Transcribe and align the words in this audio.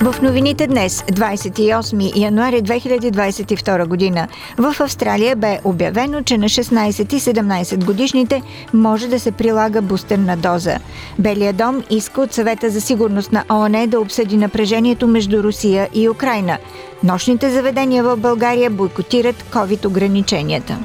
В 0.00 0.22
новините 0.22 0.66
днес, 0.66 1.02
28 1.02 2.12
януари 2.16 2.62
2022 2.62 3.86
година, 3.86 4.28
в 4.58 4.76
Австралия 4.80 5.36
бе 5.36 5.60
обявено, 5.64 6.22
че 6.22 6.38
на 6.38 6.46
16 6.46 7.14
и 7.14 7.20
17 7.20 7.84
годишните 7.84 8.42
може 8.74 9.08
да 9.08 9.20
се 9.20 9.32
прилага 9.32 9.82
бустерна 9.82 10.36
доза. 10.36 10.78
Белия 11.18 11.52
дом 11.52 11.82
иска 11.90 12.20
от 12.20 12.32
съвета 12.32 12.70
за 12.70 12.80
сигурност 12.80 13.32
на 13.32 13.44
ООН 13.50 13.86
да 13.86 14.00
обсъди 14.00 14.36
напрежението 14.36 15.08
между 15.08 15.42
Русия 15.42 15.88
и 15.94 16.08
Украина. 16.08 16.58
Нощните 17.04 17.50
заведения 17.50 18.04
в 18.04 18.16
България 18.16 18.70
бойкотират 18.70 19.44
COVID-ограниченията. 19.50 20.78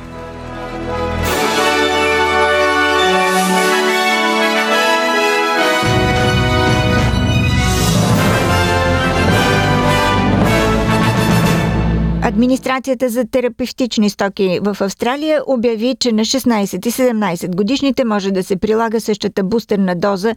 Администрацията 12.26 13.10
за 13.10 13.26
терапевтични 13.26 14.10
стоки 14.10 14.60
в 14.62 14.78
Австралия 14.82 15.42
обяви, 15.48 15.96
че 16.00 16.12
на 16.12 16.22
16 16.22 16.88
и 16.88 16.92
17 16.92 17.56
годишните 17.56 18.06
може 18.06 18.32
да 18.32 18.44
се 18.44 18.56
прилага 18.56 19.00
същата 19.00 19.44
бустерна 19.44 19.96
доза 19.96 20.36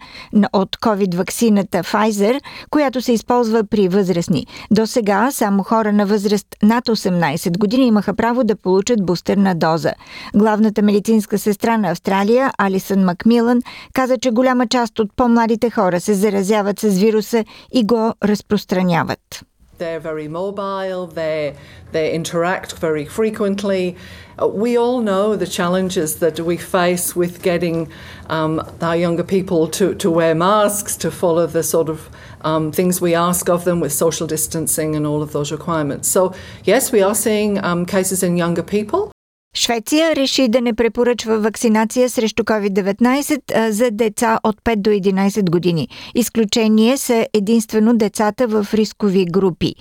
от 0.52 0.76
COVID-вакцината 0.76 1.82
Pfizer, 1.82 2.40
която 2.70 3.00
се 3.00 3.12
използва 3.12 3.64
при 3.64 3.88
възрастни. 3.88 4.46
До 4.70 4.86
сега 4.86 5.30
само 5.30 5.62
хора 5.62 5.92
на 5.92 6.06
възраст 6.06 6.46
над 6.62 6.84
18 6.84 7.58
години 7.58 7.86
имаха 7.86 8.14
право 8.14 8.44
да 8.44 8.56
получат 8.56 9.06
бустерна 9.06 9.54
доза. 9.54 9.92
Главната 10.34 10.82
медицинска 10.82 11.38
сестра 11.38 11.78
на 11.78 11.90
Австралия, 11.90 12.52
Алисън 12.58 13.04
Макмилан, 13.04 13.60
каза, 13.92 14.18
че 14.18 14.30
голяма 14.30 14.66
част 14.66 14.98
от 14.98 15.10
по-младите 15.16 15.70
хора 15.70 16.00
се 16.00 16.14
заразяват 16.14 16.80
с 16.80 16.98
вируса 16.98 17.44
и 17.72 17.84
го 17.84 18.12
разпространяват. 18.24 19.46
They're 19.78 20.00
very 20.00 20.26
mobile, 20.26 21.06
they, 21.06 21.54
they 21.92 22.14
interact 22.14 22.78
very 22.78 23.04
frequently. 23.04 23.96
Uh, 24.40 24.48
we 24.48 24.78
all 24.78 25.00
know 25.00 25.36
the 25.36 25.46
challenges 25.46 26.16
that 26.16 26.40
we 26.40 26.56
face 26.56 27.14
with 27.14 27.42
getting 27.42 27.90
um, 28.28 28.66
our 28.80 28.96
younger 28.96 29.24
people 29.24 29.68
to, 29.68 29.94
to 29.96 30.10
wear 30.10 30.34
masks, 30.34 30.96
to 30.96 31.10
follow 31.10 31.46
the 31.46 31.62
sort 31.62 31.90
of 31.90 32.08
um, 32.40 32.72
things 32.72 33.00
we 33.00 33.14
ask 33.14 33.50
of 33.50 33.64
them 33.64 33.80
with 33.80 33.92
social 33.92 34.26
distancing 34.26 34.96
and 34.96 35.06
all 35.06 35.22
of 35.22 35.32
those 35.32 35.52
requirements. 35.52 36.08
So, 36.08 36.34
yes, 36.64 36.90
we 36.90 37.02
are 37.02 37.14
seeing 37.14 37.62
um, 37.62 37.84
cases 37.84 38.22
in 38.22 38.36
younger 38.36 38.62
people. 38.62 39.12
Швеция 39.56 40.16
реши 40.16 40.48
да 40.48 40.60
не 40.60 40.74
препоръчва 40.74 41.38
вакцинация 41.38 42.10
срещу 42.10 42.42
COVID-19 42.42 43.70
за 43.70 43.90
деца 43.90 44.38
от 44.42 44.56
5 44.64 44.76
до 44.76 44.90
11 44.90 45.50
години. 45.50 45.88
Изключение 46.14 46.96
са 46.96 47.26
единствено 47.32 47.96
децата 47.96 48.46
в 48.48 48.66
рискови 48.74 49.24
групи. 49.24 49.74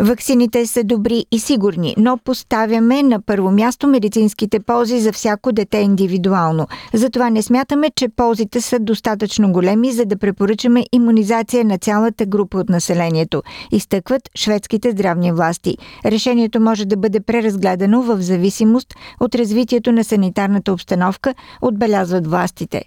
Ваксините 0.00 0.66
са 0.66 0.84
добри 0.84 1.24
и 1.32 1.38
сигурни, 1.38 1.94
но 1.98 2.18
поставяме 2.18 3.02
на 3.02 3.20
първо 3.20 3.50
място 3.50 3.88
медицинските 3.88 4.60
ползи 4.60 5.00
за 5.00 5.12
всяко 5.12 5.52
дете 5.52 5.78
индивидуално. 5.78 6.66
Затова 6.94 7.30
не 7.30 7.42
смятаме, 7.42 7.90
че 7.96 8.08
ползите 8.08 8.60
са 8.60 8.78
достатъчно 8.78 9.52
големи, 9.52 9.92
за 9.92 10.04
да 10.04 10.18
препоръчаме 10.18 10.84
иммунизация 10.92 11.64
на 11.64 11.78
цялата 11.78 12.26
група 12.26 12.58
от 12.58 12.68
населението, 12.68 13.42
изтъкват 13.72 14.22
шведските 14.36 14.90
здравни 14.90 15.32
власти. 15.32 15.76
Решението 16.04 16.60
може 16.60 16.84
да 16.84 16.96
бъде 16.96 17.20
преразгледано 17.20 18.02
в 18.02 18.20
зависимост 18.20 18.94
от 19.20 19.34
развитието 19.34 19.92
на 19.92 20.04
санитарната 20.04 20.72
обстановка, 20.72 21.34
отбелязват 21.62 22.26
властите. 22.26 22.82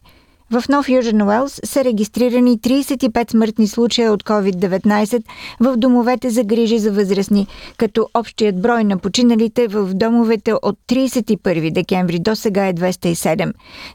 В 0.51 0.63
Нов 0.69 0.89
Южен 0.89 1.21
Уелс 1.21 1.59
са 1.63 1.83
регистрирани 1.83 2.59
35 2.59 3.31
смъртни 3.31 3.67
случая 3.67 4.13
от 4.13 4.23
COVID-19 4.23 5.23
в 5.59 5.77
домовете 5.77 6.29
за 6.29 6.43
грижи 6.43 6.79
за 6.79 6.91
възрастни, 6.91 7.47
като 7.77 8.09
общият 8.13 8.61
брой 8.61 8.83
на 8.83 8.97
починалите 8.97 9.67
в 9.67 9.93
домовете 9.93 10.53
от 10.53 10.77
31 10.89 11.73
декември 11.73 12.19
до 12.19 12.35
сега 12.35 12.67
е 12.67 12.73
207. 12.73 13.53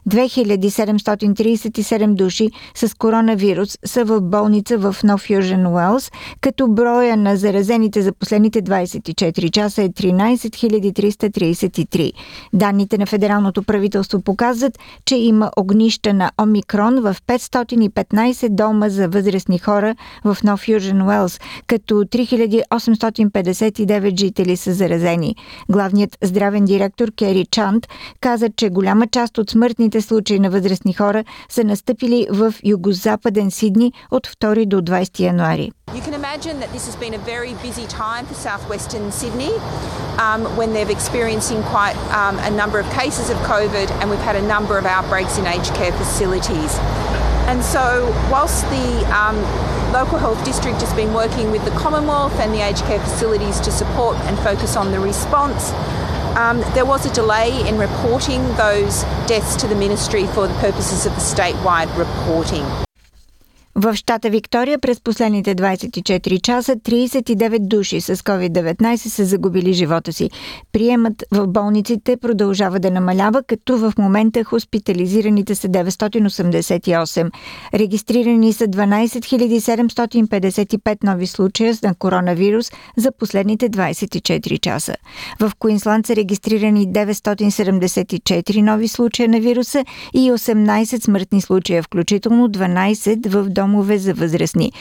2737 0.09 2.13
души 2.13 2.49
с 2.75 2.97
коронавирус 2.97 3.77
са 3.85 4.05
в 4.05 4.21
болница 4.21 4.77
в 4.77 4.95
Нов 5.03 5.29
Южен 5.29 5.67
Уелс, 5.67 6.11
като 6.41 6.67
броя 6.67 7.17
на 7.17 7.35
заразените 7.35 8.01
за 8.01 8.13
последните 8.13 8.61
24 8.61 9.51
часа 9.51 9.83
е 9.83 9.89
13 9.89 10.93
333. 10.93 12.11
Данните 12.53 12.97
на 12.97 13.05
федералното 13.05 13.63
правителство 13.63 14.21
показват, 14.21 14.79
че 15.05 15.15
има 15.15 15.51
огнища 15.57 16.13
на 16.13 16.31
Омикрон 16.47 17.01
в 17.01 17.15
515 17.27 18.49
дома 18.49 18.89
за 18.89 19.07
възрастни 19.07 19.59
хора 19.59 19.95
в 20.23 20.37
Нов 20.43 20.67
Южен 20.67 21.01
Уелс, 21.01 21.39
като 21.67 21.93
3859 21.93 24.19
жители 24.19 24.57
са 24.57 24.73
заразени. 24.73 25.35
Главният 25.69 26.17
здравен 26.23 26.65
директор 26.65 27.11
Кери 27.11 27.45
Чант 27.51 27.87
каза, 28.21 28.49
че 28.57 28.69
голяма 28.69 29.07
част 29.07 29.37
от 29.37 29.49
смъртните 29.49 30.01
случаи 30.01 30.39
на 30.39 30.49
възрастни 30.49 30.93
хора 30.93 31.23
са 31.49 31.63
настъпили 31.63 32.27
в 32.31 32.53
югозападен 32.63 33.51
Сидни 33.51 33.93
от 34.11 34.27
2 34.27 34.65
до 34.65 34.81
20 34.81 35.19
януари. 35.19 35.71
You 35.93 36.01
can 36.01 36.13
imagine 36.13 36.59
that 36.59 36.71
this 36.75 36.85
has 36.89 36.97
been 37.03 37.15
a 37.21 37.23
very 37.35 37.53
busy 37.67 37.85
time 38.05 38.23
for 38.29 38.35
southwestern 38.47 39.05
Sydney 39.19 39.53
um, 40.25 40.41
when 40.59 40.69
they're 40.73 40.93
experiencing 40.99 41.59
quite 41.75 41.97
um, 42.21 42.35
a 42.39 42.51
number 42.61 42.77
of 42.83 42.87
cases 43.01 43.27
of 43.33 43.37
COVID 43.53 43.87
and 43.99 44.05
we've 44.11 44.27
had 44.29 44.37
a 44.43 44.45
number 44.55 44.75
of 44.77 44.85
outbreaks 44.85 45.35
in 45.39 45.43
aged 45.55 45.73
care 45.79 45.93
facilities. 46.03 46.36
And 47.47 47.63
so, 47.63 48.05
whilst 48.31 48.63
the 48.69 49.05
um, 49.17 49.37
local 49.93 50.17
health 50.17 50.43
district 50.43 50.81
has 50.81 50.93
been 50.93 51.13
working 51.13 51.49
with 51.51 51.63
the 51.65 51.71
Commonwealth 51.71 52.33
and 52.39 52.53
the 52.53 52.61
aged 52.61 52.83
care 52.85 52.99
facilities 52.99 53.59
to 53.61 53.71
support 53.71 54.17
and 54.27 54.37
focus 54.39 54.75
on 54.75 54.91
the 54.91 54.99
response, 54.99 55.71
um, 56.37 56.59
there 56.73 56.85
was 56.85 57.05
a 57.05 57.13
delay 57.13 57.67
in 57.67 57.77
reporting 57.77 58.43
those 58.55 59.03
deaths 59.27 59.55
to 59.55 59.67
the 59.67 59.75
ministry 59.75 60.27
for 60.27 60.47
the 60.47 60.53
purposes 60.55 61.05
of 61.05 61.13
the 61.15 61.21
statewide 61.21 61.95
reporting. 61.97 62.86
В 63.79 63.95
щата 63.95 64.29
Виктория 64.29 64.79
през 64.79 65.01
последните 65.01 65.55
24 65.55 66.41
часа 66.41 66.75
39 66.75 67.67
души 67.67 68.01
с 68.01 68.15
COVID-19 68.15 68.95
са 68.95 69.25
загубили 69.25 69.73
живота 69.73 70.13
си. 70.13 70.29
Приемът 70.71 71.23
в 71.31 71.47
болниците 71.47 72.17
продължава 72.17 72.79
да 72.79 72.91
намалява, 72.91 73.43
като 73.43 73.77
в 73.77 73.93
момента 73.97 74.43
хоспитализираните 74.43 75.55
са 75.55 75.67
988. 75.67 77.31
Регистрирани 77.73 78.53
са 78.53 78.67
12 78.67 79.07
755 79.07 80.97
нови 81.03 81.27
случая 81.27 81.73
на 81.83 81.95
коронавирус 81.95 82.71
за 82.97 83.11
последните 83.11 83.69
24 83.69 84.59
часа. 84.59 84.95
В 85.39 85.51
Куинсланд 85.59 86.07
са 86.07 86.15
регистрирани 86.15 86.87
974 86.87 88.61
нови 88.61 88.87
случая 88.87 89.29
на 89.29 89.39
вируса 89.39 89.85
и 90.13 90.31
18 90.31 91.03
смъртни 91.03 91.41
случая, 91.41 91.83
включително 91.83 92.47
12 92.49 93.29
в 93.29 93.49
дом 93.49 93.66
домове 93.67 93.97
за 93.97 94.13
възрастни. 94.13 94.71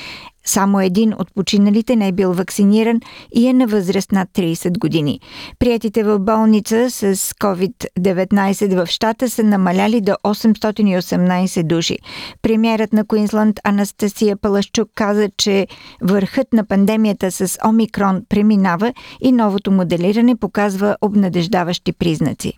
Само 0.48 0.80
един 0.80 1.14
от 1.18 1.34
починалите 1.34 1.96
не 1.96 2.08
е 2.08 2.12
бил 2.12 2.32
вакциниран 2.32 3.00
и 3.34 3.46
е 3.46 3.52
на 3.52 3.66
възраст 3.66 4.12
над 4.12 4.28
30 4.28 4.78
години. 4.78 5.20
Приятите 5.58 6.02
в 6.02 6.18
болница 6.18 6.90
с 6.90 7.16
COVID-19 7.16 8.84
в 8.84 8.86
щата 8.86 9.30
са 9.30 9.42
намаляли 9.42 10.00
до 10.00 10.12
818 10.12 11.62
души. 11.62 11.98
Премьерът 12.42 12.92
на 12.92 13.06
Куинсланд 13.06 13.60
Анастасия 13.64 14.36
Палашчук 14.36 14.88
каза, 14.94 15.28
че 15.36 15.66
върхът 16.02 16.52
на 16.52 16.64
пандемията 16.66 17.30
с 17.30 17.58
Омикрон 17.68 18.22
преминава 18.28 18.92
и 19.20 19.32
новото 19.32 19.70
моделиране 19.70 20.36
показва 20.36 20.96
обнадеждаващи 21.02 21.92
признаци. 21.92 22.52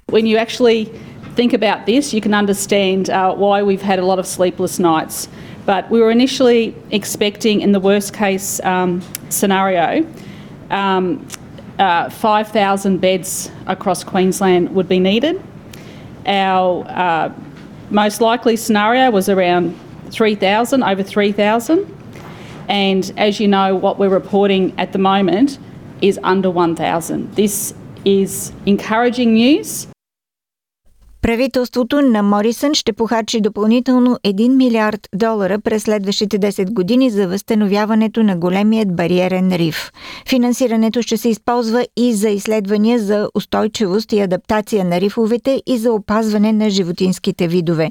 Think 1.42 1.52
about 1.52 1.80
this, 1.86 2.04
you 2.14 2.20
can 2.26 2.34
understand 2.34 3.02
uh, 3.10 3.32
why 3.44 3.62
we've 3.62 3.86
had 3.90 4.00
a 4.00 4.06
lot 4.10 4.18
of 4.18 4.26
sleepless 4.26 4.74
nights. 4.80 5.28
But 5.68 5.90
we 5.90 6.00
were 6.00 6.10
initially 6.10 6.74
expecting, 6.92 7.60
in 7.60 7.72
the 7.72 7.78
worst 7.78 8.14
case 8.14 8.58
um, 8.60 9.02
scenario, 9.28 10.02
um, 10.70 11.28
uh, 11.78 12.08
5,000 12.08 12.96
beds 13.02 13.50
across 13.66 14.02
Queensland 14.02 14.74
would 14.74 14.88
be 14.88 14.98
needed. 14.98 15.42
Our 16.24 16.86
uh, 16.88 17.34
most 17.90 18.22
likely 18.22 18.56
scenario 18.56 19.10
was 19.10 19.28
around 19.28 19.78
3,000, 20.08 20.82
over 20.82 21.02
3,000. 21.02 21.94
And 22.70 23.12
as 23.18 23.38
you 23.38 23.46
know, 23.46 23.76
what 23.76 23.98
we're 23.98 24.08
reporting 24.08 24.72
at 24.78 24.94
the 24.94 24.98
moment 24.98 25.58
is 26.00 26.18
under 26.22 26.50
1,000. 26.50 27.34
This 27.34 27.74
is 28.06 28.54
encouraging 28.64 29.34
news. 29.34 29.86
Правителството 31.22 32.02
на 32.02 32.22
Морисън 32.22 32.74
ще 32.74 32.92
похарчи 32.92 33.40
допълнително 33.40 34.16
1 34.24 34.56
милиард 34.56 35.08
долара 35.14 35.60
през 35.60 35.82
следващите 35.82 36.38
10 36.38 36.72
години 36.72 37.10
за 37.10 37.28
възстановяването 37.28 38.22
на 38.22 38.36
големият 38.36 38.96
бариерен 38.96 39.52
риф. 39.52 39.90
Финансирането 40.28 41.02
ще 41.02 41.16
се 41.16 41.28
използва 41.28 41.86
и 41.96 42.14
за 42.14 42.28
изследвания 42.28 42.98
за 42.98 43.28
устойчивост 43.34 44.12
и 44.12 44.20
адаптация 44.20 44.84
на 44.84 45.00
рифовете 45.00 45.62
и 45.66 45.78
за 45.78 45.92
опазване 45.92 46.52
на 46.52 46.70
животинските 46.70 47.48
видове. 47.48 47.90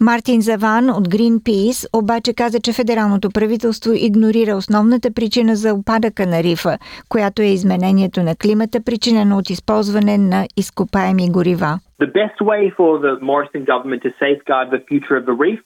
Мартин 0.00 0.40
Заван 0.40 0.90
от 0.90 1.08
Greenpeace 1.08 1.86
обаче 1.92 2.32
каза, 2.34 2.60
че 2.60 2.72
федералното 2.72 3.30
правителство 3.30 3.92
игнорира 3.94 4.56
основната 4.56 5.10
причина 5.10 5.56
за 5.56 5.74
опадъка 5.74 6.26
на 6.26 6.42
рифа, 6.42 6.78
която 7.08 7.42
е 7.42 7.46
изменението 7.46 8.22
на 8.22 8.36
климата, 8.36 8.80
причинено 8.80 9.38
от 9.38 9.50
използване 9.50 10.18
на 10.18 10.46
изкопаеми 10.56 11.30
горива. 11.30 11.78
The 12.04 12.10
best 12.10 12.38
way 12.42 12.68
for 12.68 12.98
the 12.98 13.18
Morrison 13.18 13.64
government 13.64 14.02
to 14.02 14.12
safeguard 14.20 14.70
the 14.70 14.78
future 14.78 15.16
of 15.16 15.24
the 15.24 15.32
reef 15.32 15.62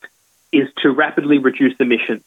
is 0.52 0.68
to 0.82 0.92
rapidly 0.92 1.38
reduce 1.38 1.74
emissions. 1.80 2.22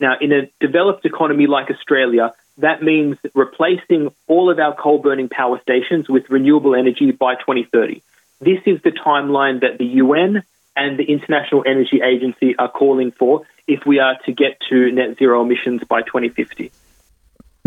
Now, 0.00 0.16
in 0.20 0.32
a 0.32 0.50
developed 0.58 1.06
economy 1.06 1.46
like 1.46 1.70
Australia, 1.70 2.34
that 2.58 2.82
means 2.82 3.18
replacing 3.36 4.12
all 4.26 4.50
of 4.50 4.58
our 4.58 4.74
coal 4.74 4.98
burning 4.98 5.28
power 5.28 5.60
stations 5.62 6.08
with 6.08 6.28
renewable 6.28 6.74
energy 6.74 7.12
by 7.12 7.36
2030. 7.36 8.02
This 8.40 8.58
is 8.66 8.82
the 8.82 8.90
timeline 8.90 9.60
that 9.60 9.78
the 9.78 9.86
UN 10.02 10.42
and 10.74 10.98
the 10.98 11.04
International 11.04 11.62
Energy 11.64 12.00
Agency 12.02 12.56
are 12.56 12.68
calling 12.68 13.12
for 13.12 13.42
if 13.68 13.86
we 13.86 14.00
are 14.00 14.18
to 14.26 14.32
get 14.32 14.58
to 14.70 14.90
net 14.90 15.18
zero 15.18 15.40
emissions 15.40 15.84
by 15.84 16.02
2050. 16.02 16.72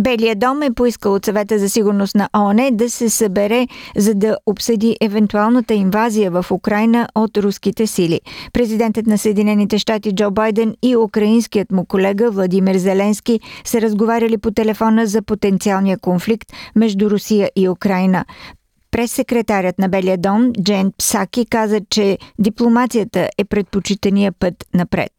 Белия 0.05 0.35
дом 0.35 0.61
е 0.61 0.71
поискал 0.71 1.13
от 1.13 1.25
съвета 1.25 1.59
за 1.59 1.69
сигурност 1.69 2.15
на 2.15 2.29
ООН 2.37 2.69
да 2.71 2.89
се 2.89 3.09
събере, 3.09 3.67
за 3.97 4.15
да 4.15 4.37
обсъди 4.45 4.97
евентуалната 5.01 5.73
инвазия 5.73 6.31
в 6.31 6.45
Украина 6.51 7.07
от 7.15 7.37
руските 7.37 7.87
сили. 7.87 8.21
Президентът 8.53 9.07
на 9.07 9.17
Съединените 9.17 9.79
щати 9.79 10.15
Джо 10.15 10.31
Байден 10.31 10.75
и 10.83 10.95
украинският 10.95 11.71
му 11.71 11.85
колега 11.85 12.31
Владимир 12.31 12.75
Зеленски 12.75 13.39
са 13.63 13.81
разговаряли 13.81 14.37
по 14.37 14.51
телефона 14.51 15.05
за 15.05 15.21
потенциалния 15.21 15.97
конфликт 15.97 16.53
между 16.75 17.09
Русия 17.09 17.49
и 17.55 17.69
Украина. 17.69 18.25
Прес-секретарят 18.91 19.79
на 19.79 19.89
Белия 19.89 20.17
дом 20.17 20.51
Джен 20.63 20.91
Псаки 20.97 21.45
каза, 21.45 21.79
че 21.89 22.17
дипломацията 22.39 23.29
е 23.37 23.45
предпочитания 23.45 24.31
път 24.31 24.65
напред. 24.73 25.11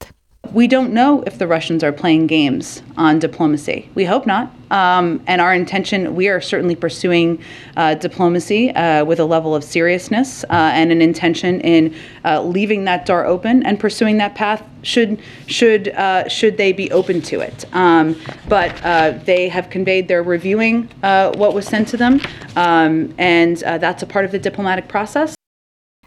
We 0.54 0.68
don't 0.68 0.92
know 0.92 1.12
if 1.28 1.38
the 1.38 1.48
Russians 1.48 1.82
are 1.82 1.96
playing 2.02 2.26
games 2.26 2.82
on 2.96 3.18
diplomacy. 3.18 3.78
We 3.96 4.04
hope 4.12 4.26
not. 4.26 4.46
Um, 4.70 5.22
and 5.26 5.40
our 5.40 5.54
intention, 5.54 6.14
we 6.14 6.28
are 6.28 6.40
certainly 6.40 6.74
pursuing 6.74 7.42
uh, 7.76 7.94
diplomacy 7.94 8.70
uh, 8.70 9.04
with 9.04 9.20
a 9.20 9.24
level 9.24 9.54
of 9.54 9.62
seriousness 9.62 10.44
uh, 10.44 10.46
and 10.50 10.90
an 10.90 11.00
intention 11.00 11.60
in 11.60 11.94
uh, 12.24 12.42
leaving 12.42 12.84
that 12.84 13.06
door 13.06 13.24
open 13.24 13.64
and 13.64 13.78
pursuing 13.78 14.18
that 14.18 14.34
path 14.34 14.62
should 14.82 15.20
should 15.46 15.88
uh, 15.88 16.28
should 16.28 16.56
they 16.56 16.72
be 16.72 16.90
open 16.92 17.20
to 17.20 17.40
it. 17.40 17.64
Um, 17.74 18.20
but 18.48 18.80
uh, 18.84 19.18
they 19.24 19.48
have 19.48 19.70
conveyed 19.70 20.08
they're 20.08 20.22
reviewing 20.22 20.88
what 21.00 21.54
was 21.54 21.66
sent 21.66 21.88
to 21.88 21.96
them, 21.96 22.20
um, 22.56 23.14
and 23.18 23.56
that's 23.58 24.02
a 24.02 24.06
part 24.06 24.24
of 24.24 24.32
the 24.32 24.38
diplomatic 24.38 24.88
process. 24.88 25.35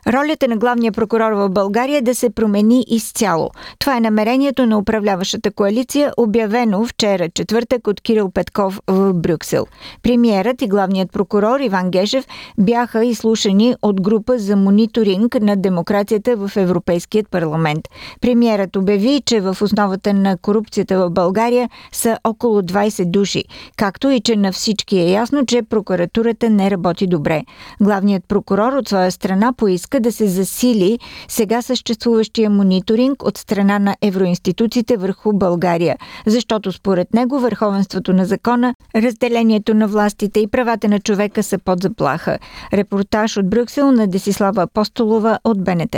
Ролята 0.08 0.48
на 0.48 0.58
главния 0.58 0.92
прокурор 0.92 1.32
в 1.32 1.50
България 1.50 1.98
е 1.98 2.02
да 2.02 2.16
се 2.16 2.30
промени 2.30 2.86
изцяло. 2.88 3.50
Това 3.80 3.98
е 3.98 4.00
намерението 4.00 4.66
на 4.66 4.78
управляващата 4.78 5.52
коалиция, 5.52 6.14
обявено 6.18 6.86
вчера 6.86 7.30
четвъртък 7.30 7.88
от 7.88 8.02
Кирил 8.02 8.32
Петков 8.32 8.80
в 8.88 9.14
Брюксел. 9.14 9.66
Премиерът 10.04 10.62
и 10.62 10.68
главният 10.68 11.12
прокурор 11.12 11.60
Иван 11.60 11.92
Гешев 11.92 12.26
бяха 12.58 13.06
изслушани 13.06 13.76
от 13.82 14.02
група 14.02 14.38
за 14.38 14.56
мониторинг 14.56 15.42
на 15.42 15.56
демокрацията 15.56 16.36
в 16.36 16.52
Европейският 16.56 17.30
парламент. 17.30 17.88
Премиерът 18.22 18.76
обяви, 18.76 19.22
че 19.26 19.42
в 19.42 19.58
основата 19.62 20.14
на 20.14 20.38
корупцията 20.38 21.00
в 21.00 21.10
България 21.10 21.70
са 21.92 22.18
около 22.24 22.62
20 22.62 23.06
души, 23.06 23.44
както 23.78 24.10
и 24.10 24.22
че 24.22 24.36
на 24.36 24.52
всички 24.52 24.98
е 24.98 25.12
ясно, 25.12 25.46
че 25.46 25.62
прокуратурата 25.62 26.50
не 26.50 26.72
работи 26.72 27.08
добре. 27.08 27.44
Главният 27.82 28.24
прокурор 28.28 28.74
от 28.74 28.88
своя 28.88 29.12
страна 29.12 29.54
поиска 29.54 29.89
да 30.00 30.12
се 30.12 30.28
засили 30.28 31.00
сега 31.28 31.62
съществуващия 31.62 32.50
мониторинг 32.50 33.24
от 33.24 33.38
страна 33.38 33.80
на 33.80 33.96
евроинституциите 34.02 34.98
върху 34.98 35.34
България, 35.34 35.98
защото 36.26 36.72
според 36.72 37.14
него 37.14 37.40
върховенството 37.40 38.14
на 38.14 38.26
закона, 38.26 38.76
разделението 38.96 39.74
на 39.74 39.88
властите 39.88 40.40
и 40.40 40.48
правата 40.48 40.88
на 40.88 41.00
човека 41.00 41.44
са 41.44 41.58
под 41.58 41.82
заплаха. 41.82 42.40
Репортаж 42.74 43.38
от 43.38 43.50
Брюксел 43.50 43.92
на 43.92 44.08
Десислава 44.08 44.62
Апостолова 44.64 45.40
от 45.44 45.64
БНТ. 45.64 45.96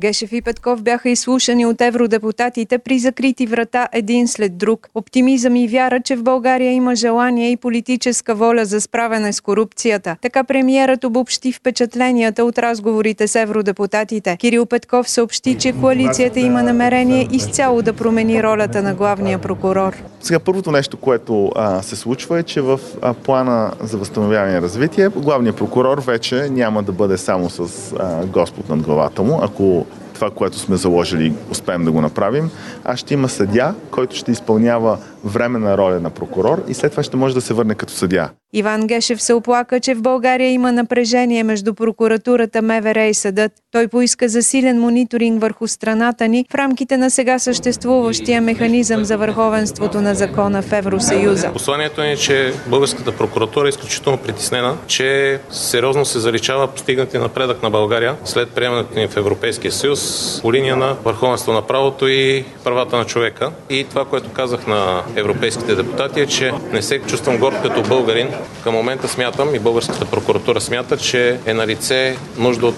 Гешев 0.00 0.32
и 0.32 0.42
Петков 0.42 0.82
бяха 0.82 1.10
изслушани 1.10 1.66
от 1.66 1.80
евродепутатите 1.80 2.78
при 2.78 2.98
закрити 2.98 3.46
врата 3.46 3.88
един 3.92 4.28
след 4.28 4.58
друг. 4.58 4.88
Оптимизъм 4.94 5.56
и 5.56 5.68
вяра, 5.68 6.00
че 6.00 6.16
в 6.16 6.22
България 6.22 6.72
има 6.72 6.94
желание 6.96 7.50
и 7.50 7.56
политическа 7.56 8.34
воля 8.34 8.64
за 8.64 8.80
справяне 8.80 9.32
с 9.32 9.40
корупцията. 9.40 10.16
Така 10.22 10.44
премиерът 10.44 11.04
обобщи 11.04 11.52
впечатленията 11.52 12.44
от 12.44 12.58
разговорите 12.58 13.28
с 13.28 13.36
евродепутатите. 13.36 14.36
Кирил 14.36 14.66
Петков 14.66 15.10
съобщи, 15.10 15.54
че 15.58 15.72
коалицията 15.72 16.40
има 16.40 16.62
намерение 16.62 17.28
изцяло 17.32 17.82
да 17.82 17.92
промени 17.92 18.42
ролята 18.42 18.82
на 18.82 18.94
главния 18.94 19.38
прокурор. 19.38 19.96
Сега 20.20 20.38
първото 20.38 20.70
нещо, 20.70 20.96
което 20.96 21.52
а, 21.56 21.82
се 21.82 21.96
случва 21.96 22.38
е, 22.38 22.42
че 22.42 22.60
в 22.60 22.80
а, 23.02 23.14
плана 23.14 23.72
за 23.80 23.98
възстановяване 23.98 24.58
и 24.58 24.60
развитие 24.60 25.08
главният 25.08 25.56
прокурор 25.56 26.02
вече 26.02 26.48
няма 26.50 26.82
да 26.82 26.92
бъде 26.92 27.18
само 27.18 27.50
с 27.50 27.92
а, 27.98 28.26
Господ 28.26 28.68
над 28.68 28.82
главата 28.82 29.22
му, 29.22 29.38
ако 29.42 29.86
това, 30.24 30.36
което 30.36 30.58
сме 30.58 30.76
заложили, 30.76 31.34
успеем 31.50 31.84
да 31.84 31.92
го 31.92 32.00
направим, 32.00 32.50
а 32.84 32.96
ще 32.96 33.14
има 33.14 33.28
съдя, 33.28 33.74
който 33.90 34.16
ще 34.16 34.32
изпълнява 34.32 34.98
временна 35.24 35.78
роля 35.78 36.00
на 36.00 36.10
прокурор 36.10 36.62
и 36.68 36.74
след 36.74 36.90
това 36.90 37.02
ще 37.02 37.16
може 37.16 37.34
да 37.34 37.40
се 37.40 37.54
върне 37.54 37.74
като 37.74 37.92
съдя. 37.92 38.30
Иван 38.56 38.86
Гешев 38.86 39.22
се 39.22 39.34
оплака, 39.34 39.80
че 39.80 39.94
в 39.94 40.02
България 40.02 40.50
има 40.50 40.72
напрежение 40.72 41.44
между 41.44 41.74
прокуратурата, 41.74 42.62
МВР 42.62 43.04
и 43.04 43.14
съдът. 43.14 43.52
Той 43.70 43.88
поиска 43.88 44.28
засилен 44.28 44.80
мониторинг 44.80 45.40
върху 45.40 45.68
страната 45.68 46.28
ни 46.28 46.46
в 46.50 46.54
рамките 46.54 46.96
на 46.96 47.10
сега 47.10 47.38
съществуващия 47.38 48.40
механизъм 48.40 49.04
за 49.04 49.18
върховенството 49.18 50.00
на 50.00 50.14
закона 50.14 50.62
в 50.62 50.72
Евросъюза. 50.72 51.52
Посланието 51.52 52.02
ни 52.02 52.12
е, 52.12 52.16
че 52.16 52.52
българската 52.66 53.16
прокуратура 53.16 53.66
е 53.66 53.68
изключително 53.68 54.18
притеснена, 54.18 54.76
че 54.86 55.40
сериозно 55.50 56.04
се 56.04 56.18
заличава 56.18 56.66
постигнати 56.66 57.18
напредък 57.18 57.62
на 57.62 57.70
България 57.70 58.16
след 58.24 58.50
приемането 58.50 58.98
ни 58.98 59.08
в 59.08 59.16
Европейския 59.16 59.72
съюз 59.72 60.38
по 60.42 60.52
линия 60.52 60.76
на 60.76 60.96
върховенство 61.04 61.52
на 61.52 61.62
правото 61.62 62.08
и 62.08 62.44
правата 62.64 62.96
на 62.96 63.04
човека. 63.04 63.50
И 63.70 63.84
това, 63.90 64.04
което 64.04 64.30
казах 64.30 64.66
на 64.66 65.02
европейските 65.16 65.74
депутати 65.74 66.20
е, 66.20 66.26
че 66.26 66.52
не 66.72 66.82
се 66.82 66.98
чувствам 66.98 67.38
горд 67.38 67.56
като 67.62 67.82
българин. 67.82 68.28
Към 68.62 68.74
момента 68.74 69.08
смятам 69.08 69.54
и 69.54 69.58
българската 69.58 70.04
прокуратура 70.04 70.60
смята, 70.60 70.96
че 70.96 71.40
е 71.46 71.54
на 71.54 71.66
лице 71.66 72.16
нужда 72.38 72.66
от 72.66 72.76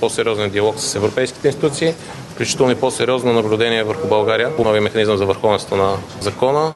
по-сериозен 0.00 0.50
диалог 0.50 0.74
с 0.78 0.94
европейските 0.94 1.48
институции, 1.48 1.94
включително 2.34 2.72
и 2.72 2.74
по-сериозно 2.74 3.32
наблюдение 3.32 3.84
върху 3.84 4.08
България 4.08 4.56
по 4.56 4.64
новия 4.64 4.82
механизъм 4.82 5.16
за 5.16 5.26
върховенство 5.26 5.76
на 5.76 5.96
закона. 6.20 6.74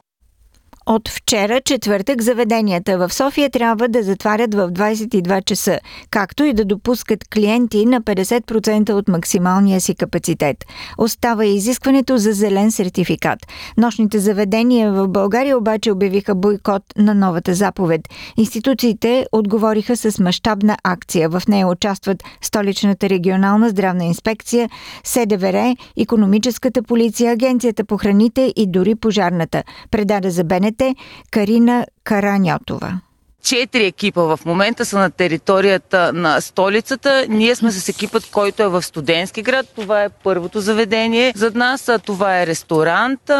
От 0.85 1.09
вчера, 1.09 1.61
четвъртък, 1.61 2.21
заведенията 2.21 2.97
в 2.97 3.13
София 3.13 3.49
трябва 3.49 3.87
да 3.87 4.03
затварят 4.03 4.53
в 4.53 4.71
22 4.71 5.45
часа, 5.45 5.79
както 6.11 6.43
и 6.43 6.53
да 6.53 6.65
допускат 6.65 7.29
клиенти 7.29 7.85
на 7.85 8.01
50% 8.01 8.91
от 8.91 9.07
максималния 9.07 9.81
си 9.81 9.95
капацитет. 9.95 10.57
Остава 10.97 11.45
и 11.45 11.55
изискването 11.55 12.17
за 12.17 12.31
зелен 12.31 12.71
сертификат. 12.71 13.39
Нощните 13.77 14.19
заведения 14.19 14.91
в 14.91 15.07
България 15.07 15.57
обаче 15.57 15.91
обявиха 15.91 16.35
бойкот 16.35 16.83
на 16.97 17.15
новата 17.15 17.53
заповед. 17.53 18.01
Институциите 18.37 19.25
отговориха 19.31 19.97
с 19.97 20.19
мащабна 20.19 20.77
акция. 20.83 21.29
В 21.29 21.43
нея 21.47 21.67
участват 21.67 22.23
Столичната 22.41 23.09
регионална 23.09 23.69
здравна 23.69 24.05
инспекция, 24.05 24.69
СДВР, 25.03 25.75
економическата 25.97 26.83
полиция, 26.83 27.31
Агенцията 27.31 27.85
по 27.85 27.97
храните 27.97 28.53
и 28.55 28.67
дори 28.67 28.95
пожарната. 28.95 29.63
Предаде 29.91 30.29
за 30.29 30.43
БНТ 30.71 30.95
Карина 31.31 31.85
Караньотова. 32.03 33.01
Четири 33.43 33.85
екипа 33.85 34.21
в 34.21 34.39
момента 34.45 34.85
са 34.85 34.99
на 34.99 35.11
територията 35.11 36.13
на 36.13 36.41
столицата. 36.41 37.25
Ние 37.29 37.55
сме 37.55 37.71
с 37.71 37.89
екипът, 37.89 38.31
който 38.31 38.63
е 38.63 38.67
в 38.67 38.81
студентски 38.81 39.41
град. 39.41 39.65
Това 39.75 40.03
е 40.03 40.09
първото 40.09 40.59
заведение 40.59 41.33
за 41.35 41.51
нас. 41.55 41.89
Това 42.05 42.41
е 42.41 42.47
ресторант, 42.47 43.31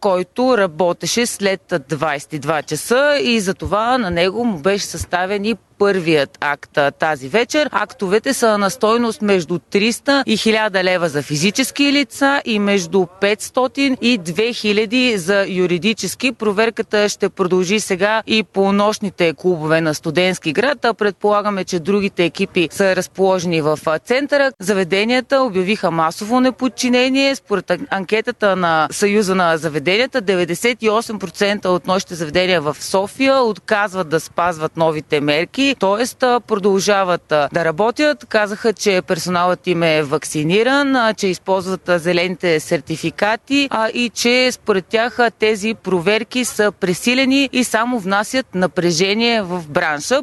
който 0.00 0.58
работеше 0.58 1.26
след 1.26 1.60
22 1.68 2.66
часа 2.66 3.18
и 3.22 3.40
за 3.40 3.54
това 3.54 3.98
на 3.98 4.10
него 4.10 4.44
му 4.44 4.58
беше 4.58 4.86
съставен 4.86 5.44
и 5.44 5.56
първият 5.80 6.38
акт 6.40 6.78
тази 6.98 7.28
вечер. 7.28 7.68
Актовете 7.72 8.34
са 8.34 8.58
на 8.58 8.70
стойност 8.70 9.22
между 9.22 9.58
300 9.58 10.22
и 10.26 10.36
1000 10.36 10.84
лева 10.84 11.08
за 11.08 11.22
физически 11.22 11.92
лица 11.92 12.42
и 12.44 12.58
между 12.58 12.98
500 12.98 13.96
и 14.00 14.20
2000 14.20 15.16
за 15.16 15.46
юридически. 15.48 16.32
Проверката 16.32 17.08
ще 17.08 17.28
продължи 17.28 17.80
сега 17.80 18.22
и 18.26 18.42
по 18.42 18.72
нощните 18.72 19.34
клубове 19.36 19.80
на 19.80 19.94
студентски 19.94 20.52
град. 20.52 20.86
Предполагаме, 20.98 21.64
че 21.64 21.78
другите 21.78 22.24
екипи 22.24 22.68
са 22.72 22.96
разположени 22.96 23.60
в 23.60 23.78
центъра. 24.04 24.52
Заведенията 24.58 25.40
обявиха 25.42 25.90
масово 25.90 26.40
неподчинение. 26.40 27.36
Според 27.36 27.72
анкетата 27.90 28.56
на 28.56 28.88
Съюза 28.90 29.34
на 29.34 29.56
заведенията, 29.56 30.22
98% 30.22 31.66
от 31.66 31.86
нощите 31.86 32.14
заведения 32.14 32.60
в 32.60 32.76
София 32.80 33.42
отказват 33.42 34.08
да 34.08 34.20
спазват 34.20 34.76
новите 34.76 35.20
мерки, 35.20 35.69
т.е. 35.74 36.04
продължават 36.40 37.24
да 37.28 37.64
работят. 37.64 38.26
Казаха, 38.28 38.72
че 38.72 39.02
персоналът 39.02 39.66
им 39.66 39.82
е 39.82 40.02
вакциниран, 40.02 41.14
че 41.14 41.26
използват 41.26 41.90
зелените 41.96 42.60
сертификати 42.60 43.68
и 43.94 44.10
че 44.14 44.52
според 44.52 44.86
тях 44.86 45.18
тези 45.38 45.74
проверки 45.74 46.44
са 46.44 46.72
пресилени 46.72 47.48
и 47.52 47.64
само 47.64 47.98
внасят 47.98 48.54
напрежение 48.54 49.42
в 49.42 49.64
бранша. 49.68 50.20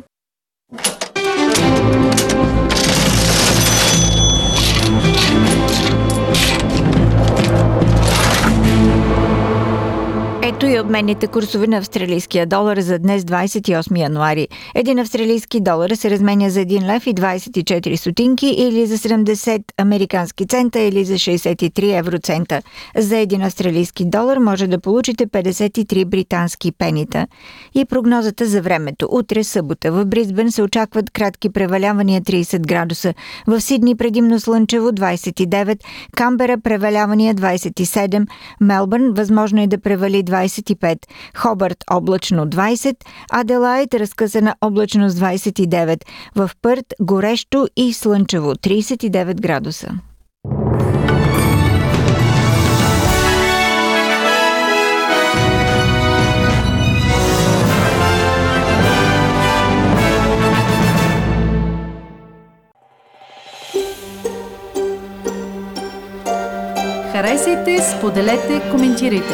Ето 10.48 10.66
и 10.66 10.80
обменните 10.80 11.27
курсове 11.27 11.68
на 11.68 11.77
австралийския 11.77 12.46
долар 12.46 12.80
за 12.80 13.00
днес 13.00 13.24
28 13.24 14.00
януари. 14.00 14.48
Един 14.75 15.00
австралийски 15.00 15.62
долар 15.62 15.89
се 15.89 16.10
разменя 16.10 16.50
за 16.50 16.60
1 16.60 16.96
лев 16.96 17.08
и 17.08 17.13
24 17.13 17.96
сотинки 17.96 18.48
или 18.48 18.86
за 18.86 18.98
70 18.98 19.63
американски 19.77 20.48
цента 20.48 20.80
или 20.80 21.06
за 21.06 21.13
63 21.13 22.00
евроцента. 22.00 22.62
За 22.98 23.18
един 23.18 23.42
австралийски 23.42 24.06
долар 24.06 24.38
може 24.38 24.68
да 24.68 24.80
получите 24.80 25.27
53 25.27 26.06
британски 26.06 26.72
пенита. 26.72 27.27
И 27.75 27.86
прогнозата 27.86 28.46
за 28.46 28.62
времето. 28.62 29.08
Утре 29.12 29.44
събота 29.44 29.92
в 29.92 30.06
Бризбен 30.06 30.51
се 30.51 30.63
очакват 30.63 31.12
кратки 31.12 31.50
превалявания 31.50 32.22
30 32.22 32.68
градуса. 32.68 33.13
В 33.48 33.62
Сидни 33.62 33.96
предимно 33.96 34.39
слънчево 34.39 34.88
29, 34.88 35.80
Камбера 36.16 36.58
превалявания 36.58 37.36
27, 37.36 38.27
Мелбърн 38.62 39.13
възможно 39.13 39.62
е 39.62 39.68
да 39.68 39.77
превали 39.77 40.24
20 40.24 40.37
25, 40.38 40.98
Хобърт 41.36 41.84
облачно 41.91 42.46
20, 42.46 42.96
Аделайт 43.32 43.94
разкъсана 43.94 44.56
облачност 44.62 45.17
29, 45.17 46.01
в 46.36 46.51
Пърт 46.62 46.94
горещо 47.01 47.67
и 47.77 47.94
слънчево 47.94 48.53
39 48.53 49.41
градуса. 49.41 49.89
Харесайте, 67.17 67.79
споделете, 67.82 68.62
коментирайте. 68.72 69.34